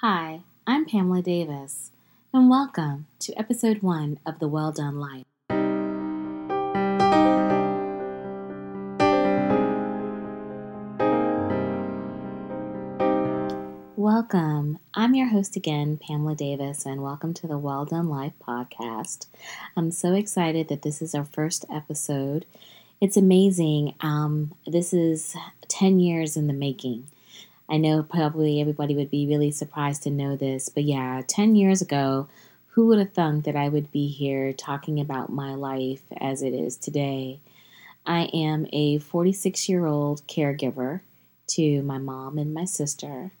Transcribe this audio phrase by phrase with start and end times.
[0.00, 1.90] Hi, I'm Pamela Davis,
[2.32, 5.24] and welcome to episode one of The Well Done Life.
[13.96, 14.78] Welcome.
[14.94, 19.26] I'm your host again, Pamela Davis, and welcome to the Well Done Life podcast.
[19.76, 22.46] I'm so excited that this is our first episode.
[23.00, 23.96] It's amazing.
[24.00, 25.34] Um, this is
[25.66, 27.08] 10 years in the making.
[27.68, 31.82] I know probably everybody would be really surprised to know this, but yeah, 10 years
[31.82, 32.28] ago,
[32.68, 36.54] who would have thunk that I would be here talking about my life as it
[36.54, 37.40] is today?
[38.06, 41.00] I am a 46 year old caregiver
[41.48, 43.32] to my mom and my sister,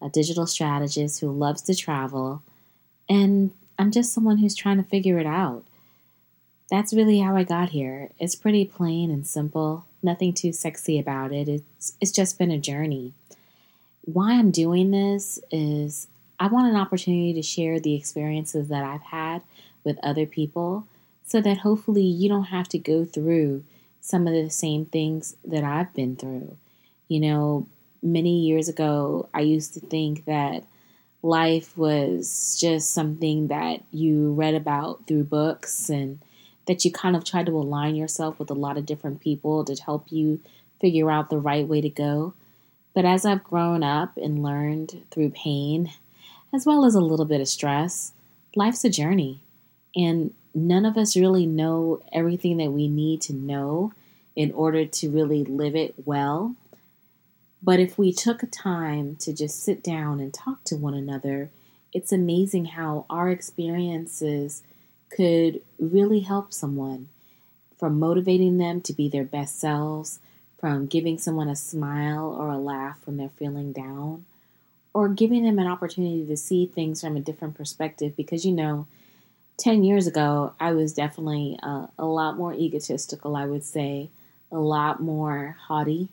[0.00, 2.42] a digital strategist who loves to travel,
[3.08, 5.64] and I'm just someone who's trying to figure it out.
[6.68, 8.10] That's really how I got here.
[8.18, 11.48] It's pretty plain and simple, nothing too sexy about it.
[11.48, 13.12] It's, it's just been a journey
[14.02, 19.02] why I'm doing this is I want an opportunity to share the experiences that I've
[19.02, 19.42] had
[19.84, 20.86] with other people
[21.24, 23.64] so that hopefully you don't have to go through
[24.00, 26.56] some of the same things that I've been through.
[27.08, 27.66] You know,
[28.02, 30.64] many years ago, I used to think that
[31.22, 36.18] life was just something that you read about through books and
[36.66, 39.80] that you kind of try to align yourself with a lot of different people to
[39.82, 40.40] help you
[40.80, 42.34] figure out the right way to go.
[42.94, 45.90] But as I've grown up and learned through pain,
[46.52, 48.12] as well as a little bit of stress,
[48.54, 49.40] life's a journey.
[49.96, 53.92] And none of us really know everything that we need to know
[54.36, 56.54] in order to really live it well.
[57.62, 61.50] But if we took time to just sit down and talk to one another,
[61.92, 64.62] it's amazing how our experiences
[65.10, 67.08] could really help someone
[67.78, 70.18] from motivating them to be their best selves
[70.62, 74.24] from giving someone a smile or a laugh when they're feeling down,
[74.94, 78.14] or giving them an opportunity to see things from a different perspective.
[78.16, 78.86] Because, you know,
[79.58, 84.10] 10 years ago, I was definitely uh, a lot more egotistical, I would say,
[84.52, 86.10] a lot more haughty.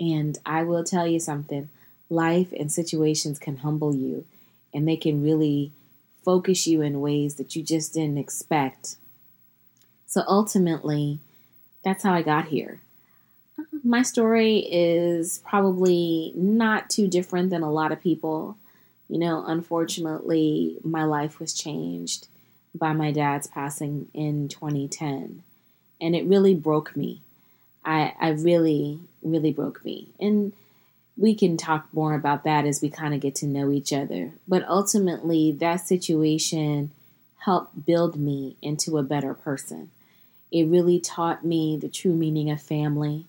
[0.00, 1.68] And I will tell you something
[2.08, 4.24] life and situations can humble you,
[4.72, 5.70] and they can really
[6.24, 8.96] focus you in ways that you just didn't expect.
[10.06, 11.18] So ultimately,
[11.84, 12.80] that's how I got here
[13.86, 18.58] my story is probably not too different than a lot of people.
[19.08, 22.26] You know, unfortunately, my life was changed
[22.74, 25.44] by my dad's passing in 2010,
[26.00, 27.22] and it really broke me.
[27.84, 30.08] I, I really, really broke me.
[30.18, 30.52] And
[31.16, 34.32] we can talk more about that as we kind of get to know each other.
[34.48, 36.90] But ultimately, that situation
[37.44, 39.90] helped build me into a better person.
[40.50, 43.26] It really taught me the true meaning of family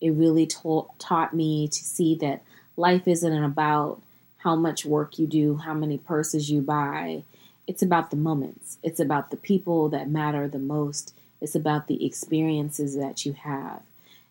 [0.00, 2.42] it really taught taught me to see that
[2.76, 4.00] life isn't about
[4.38, 7.22] how much work you do, how many purses you buy.
[7.66, 8.78] It's about the moments.
[8.82, 11.14] It's about the people that matter the most.
[11.40, 13.82] It's about the experiences that you have.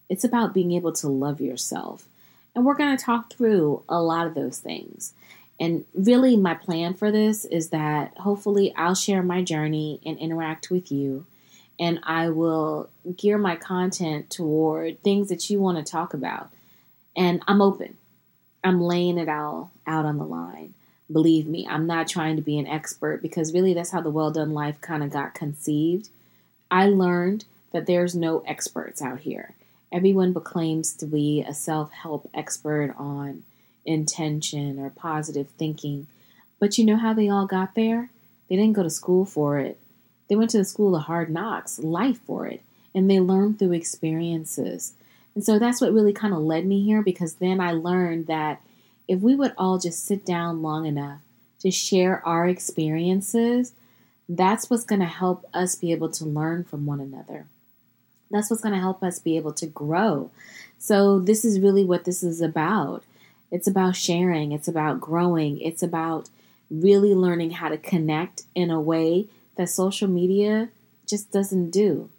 [0.10, 2.08] It's about being able to love yourself.
[2.56, 5.14] And we're going to talk through a lot of those things.
[5.60, 10.72] And really, my plan for this is that hopefully I'll share my journey and interact
[10.72, 11.26] with you
[11.80, 16.50] and I will gear my content toward things that you want to talk about.
[17.16, 17.98] And I'm open.
[18.64, 20.74] I'm laying it all out on the line.
[21.12, 24.32] Believe me, I'm not trying to be an expert because really that's how the well
[24.32, 26.10] done life kind of got conceived.
[26.70, 29.56] I learned that there's no experts out here.
[29.92, 33.44] Everyone proclaims to be a self help expert on
[33.86, 36.08] intention or positive thinking.
[36.60, 38.10] But you know how they all got there?
[38.50, 39.80] They didn't go to school for it.
[40.30, 42.62] They went to the school of hard knocks, life for it,
[42.94, 44.94] and they learned through experiences.
[45.36, 48.62] And so that's what really kind of led me here because then I learned that
[49.08, 51.20] if we would all just sit down long enough
[51.60, 53.74] to share our experiences,
[54.28, 57.46] that's what's going to help us be able to learn from one another.
[58.30, 60.32] That's what's going to help us be able to grow.
[60.80, 63.04] So, this is really what this is about.
[63.50, 66.30] It's about sharing, it's about growing, it's about
[66.70, 69.28] really learning how to connect in a way
[69.58, 70.70] that social media
[71.06, 72.10] just doesn't do.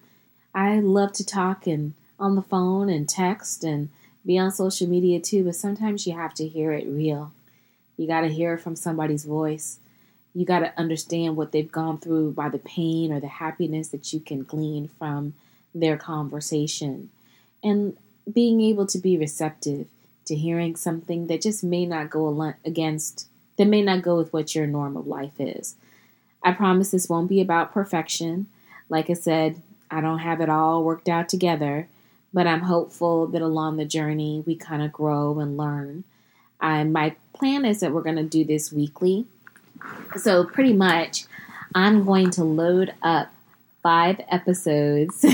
[0.55, 3.91] I love to talk and on the phone and text and
[4.27, 7.33] be on social media too, but sometimes you have to hear it real.
[7.97, 9.79] You got to hear it from somebody's voice.
[10.35, 14.13] You got to understand what they've gone through by the pain or the happiness that
[14.13, 15.35] you can glean from
[15.75, 17.11] their conversation.
[17.63, 17.97] And
[18.31, 19.87] being able to be receptive
[20.27, 23.27] to hearing something that just may not go against,
[23.57, 25.75] that may not go with what your norm of life is.
[26.43, 28.47] I promise this won't be about perfection.
[28.89, 31.89] Like I said, I don't have it all worked out together,
[32.33, 36.05] but I'm hopeful that along the journey we kind of grow and learn.
[36.61, 39.27] I, my plan is that we're going to do this weekly.
[40.17, 41.25] So, pretty much,
[41.75, 43.33] I'm going to load up
[43.83, 45.25] five episodes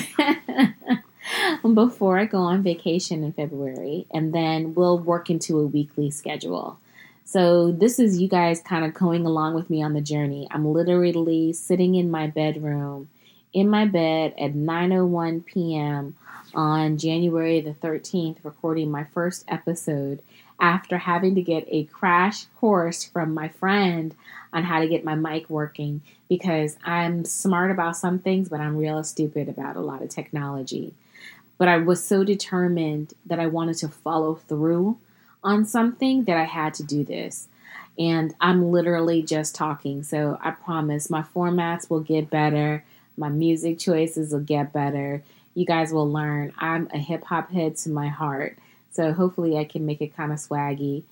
[1.75, 6.79] before I go on vacation in February, and then we'll work into a weekly schedule.
[7.27, 10.47] So, this is you guys kind of going along with me on the journey.
[10.51, 13.09] I'm literally sitting in my bedroom,
[13.53, 16.17] in my bed at 9:01 p.m.
[16.55, 20.21] on January the 13th, recording my first episode
[20.61, 24.15] after having to get a crash course from my friend
[24.53, 28.77] on how to get my mic working because I'm smart about some things, but I'm
[28.77, 30.93] real stupid about a lot of technology.
[31.57, 34.99] But I was so determined that I wanted to follow through
[35.45, 37.47] on something that I had to do this.
[37.99, 40.03] And I'm literally just talking.
[40.03, 42.83] So I promise my formats will get better,
[43.17, 45.23] my music choices will get better.
[45.55, 48.59] You guys will learn I'm a hip hop head to my heart.
[48.91, 51.05] So hopefully I can make it kind of swaggy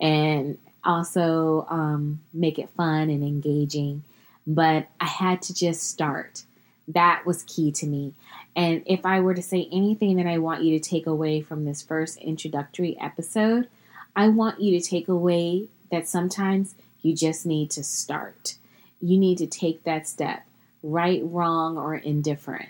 [0.00, 4.02] and also um, make it fun and engaging.
[4.46, 6.44] But I had to just start.
[6.88, 8.14] That was key to me.
[8.56, 11.64] And if I were to say anything that I want you to take away from
[11.64, 13.68] this first introductory episode,
[14.14, 18.56] I want you to take away that sometimes you just need to start.
[19.00, 20.46] You need to take that step,
[20.82, 22.68] right, wrong, or indifferent.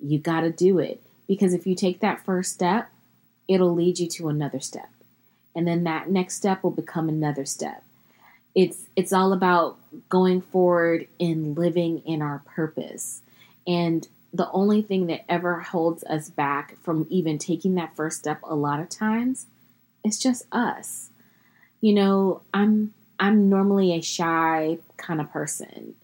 [0.00, 1.02] You got to do it.
[1.26, 2.90] Because if you take that first step,
[3.48, 4.90] it'll lead you to another step.
[5.54, 7.82] And then that next step will become another step.
[8.54, 9.78] It's it's all about
[10.08, 13.22] going forward and living in our purpose.
[13.66, 18.40] And the only thing that ever holds us back from even taking that first step
[18.42, 19.46] a lot of times
[20.04, 21.10] is just us.
[21.80, 25.94] You know, I'm I'm normally a shy kind of person.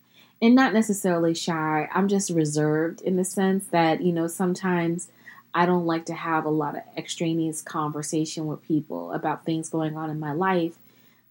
[0.41, 1.89] And not necessarily shy.
[1.93, 5.09] I'm just reserved in the sense that, you know, sometimes
[5.53, 9.97] I don't like to have a lot of extraneous conversation with people about things going
[9.97, 10.77] on in my life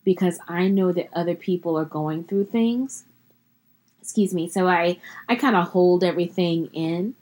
[0.04, 3.06] because I know that other people are going through things.
[4.02, 4.50] Excuse me.
[4.50, 5.00] So I
[5.30, 7.16] I kind of hold everything in,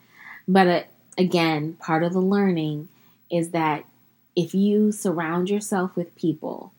[0.48, 0.84] but uh,
[1.18, 2.90] again, part of the learning
[3.30, 3.86] is that
[4.36, 6.74] if you surround yourself with people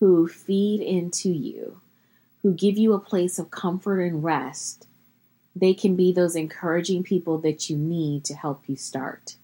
[0.00, 1.80] who feed into you,
[2.42, 4.86] who give you a place of comfort and rest,
[5.54, 9.36] they can be those encouraging people that you need to help you start.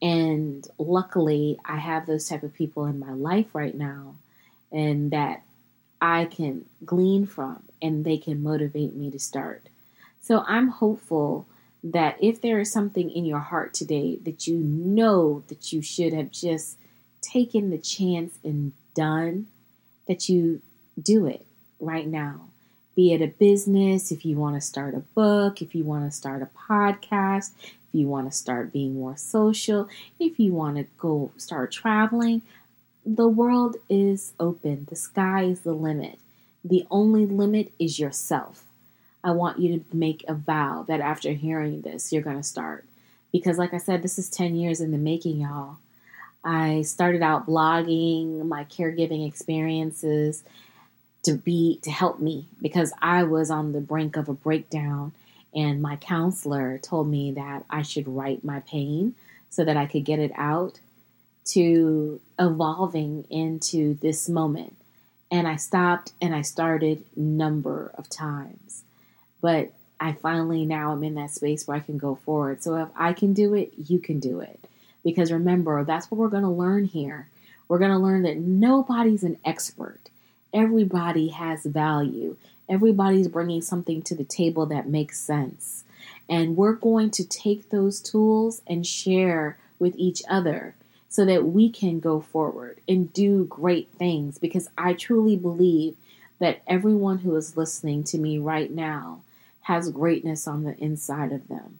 [0.00, 4.16] And luckily, I have those type of people in my life right now
[4.70, 5.42] and that
[6.00, 9.68] I can glean from and they can motivate me to start.
[10.20, 11.46] So I'm hopeful
[11.84, 16.14] that if there is something in your heart today that you know that you should
[16.14, 16.78] have just
[17.20, 19.46] taken the chance and done,
[20.08, 20.62] that you
[21.00, 21.46] do it
[21.78, 22.48] right now.
[22.96, 26.16] Be it a business, if you want to start a book, if you want to
[26.16, 29.88] start a podcast, if you want to start being more social,
[30.18, 32.42] if you want to go start traveling,
[33.04, 34.86] the world is open.
[34.88, 36.18] The sky is the limit.
[36.64, 38.64] The only limit is yourself.
[39.24, 42.84] I want you to make a vow that after hearing this, you're going to start.
[43.32, 45.78] Because, like I said, this is 10 years in the making, y'all.
[46.44, 50.44] I started out blogging my caregiving experiences
[51.22, 55.12] to be to help me because I was on the brink of a breakdown
[55.54, 59.14] and my counselor told me that I should write my pain
[59.48, 60.80] so that I could get it out
[61.46, 64.76] to evolving into this moment.
[65.30, 68.82] And I stopped and I started number of times.
[69.44, 72.62] But I finally now I'm in that space where I can go forward.
[72.62, 74.58] So if I can do it, you can do it.
[75.04, 77.28] Because remember, that's what we're going to learn here.
[77.68, 80.00] We're going to learn that nobody's an expert.
[80.54, 82.38] Everybody has value.
[82.70, 85.84] Everybody's bringing something to the table that makes sense.
[86.26, 90.74] And we're going to take those tools and share with each other
[91.10, 95.96] so that we can go forward and do great things because I truly believe
[96.38, 99.20] that everyone who is listening to me right now
[99.64, 101.78] has greatness on the inside of them.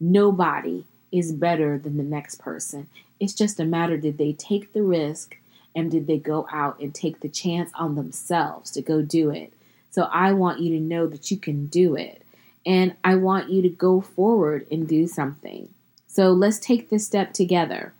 [0.00, 2.88] Nobody is better than the next person.
[3.20, 5.36] It's just a matter did they take the risk
[5.74, 9.52] and did they go out and take the chance on themselves to go do it?
[9.90, 12.22] So I want you to know that you can do it.
[12.66, 15.68] And I want you to go forward and do something.
[16.06, 17.92] So let's take this step together.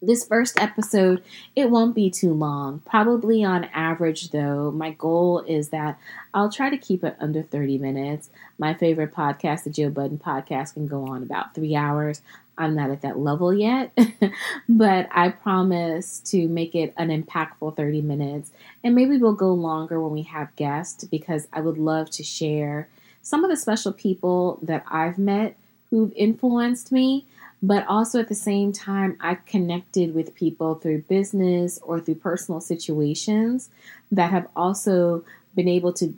[0.00, 1.24] This first episode,
[1.56, 2.80] it won't be too long.
[2.86, 5.98] Probably on average, though, my goal is that
[6.32, 8.30] I'll try to keep it under 30 minutes.
[8.58, 12.20] My favorite podcast, the Joe Budden podcast, can go on about three hours.
[12.56, 13.96] I'm not at that level yet,
[14.68, 18.52] but I promise to make it an impactful 30 minutes.
[18.84, 22.88] And maybe we'll go longer when we have guests because I would love to share
[23.22, 25.56] some of the special people that I've met
[25.90, 27.26] who've influenced me.
[27.62, 32.60] But also at the same time, I connected with people through business or through personal
[32.60, 33.68] situations
[34.12, 35.24] that have also
[35.54, 36.14] been able to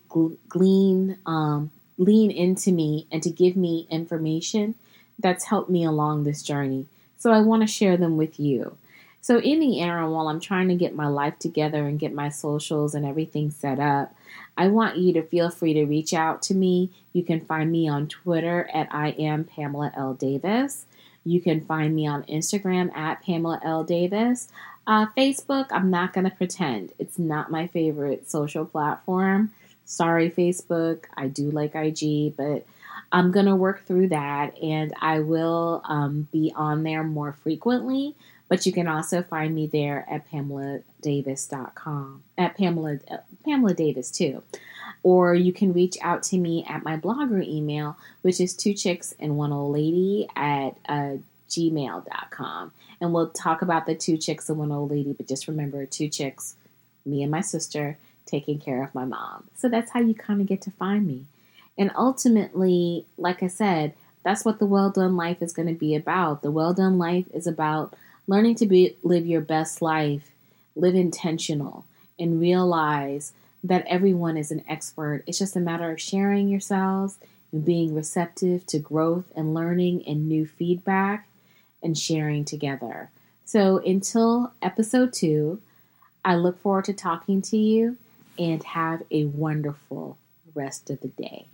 [0.49, 4.75] glean, um, lean into me and to give me information
[5.19, 6.87] that's helped me along this journey.
[7.17, 8.77] So I want to share them with you.
[9.23, 12.31] So, in the interim, while I'm trying to get my life together and get my
[12.31, 14.15] socials and everything set up,
[14.57, 16.91] I want you to feel free to reach out to me.
[17.13, 20.15] You can find me on Twitter at I am Pamela L.
[20.15, 20.87] Davis.
[21.25, 23.85] You can find me on Instagram at Pamela L.
[23.85, 24.49] Davis.
[24.87, 26.93] Uh, Facebook, I'm not going to pretend.
[26.99, 29.53] It's not my favorite social platform.
[29.85, 31.05] Sorry, Facebook.
[31.17, 32.65] I do like IG, but
[33.13, 38.15] I'm going to work through that and I will um, be on there more frequently.
[38.49, 42.99] But you can also find me there at PamelaDavis.com, at Pamela,
[43.45, 44.43] Pamela Davis too.
[45.03, 49.15] Or you can reach out to me at my blogger email, which is two chicks
[49.19, 51.17] and one old lady at uh,
[51.49, 52.73] gmail.com.
[53.01, 56.09] And we'll talk about the two chicks and one old lady, but just remember two
[56.09, 56.55] chicks,
[57.05, 59.49] me and my sister, taking care of my mom.
[59.57, 61.25] So that's how you kind of get to find me.
[61.79, 65.95] And ultimately, like I said, that's what the well done life is going to be
[65.95, 66.43] about.
[66.43, 67.95] The well done life is about
[68.27, 70.31] learning to be live your best life,
[70.77, 71.87] live intentional,
[72.19, 73.33] and realize
[73.63, 75.25] that everyone is an expert.
[75.27, 77.19] It's just a matter of sharing yourselves
[77.53, 81.29] and being receptive to growth and learning and new feedback
[81.83, 83.11] and sharing together.
[83.45, 85.61] So until episode two,
[86.25, 87.97] I look forward to talking to you
[88.39, 90.17] and have a wonderful
[90.55, 91.47] rest of the day.